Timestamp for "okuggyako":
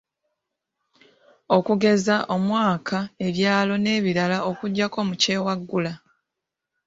4.49-4.99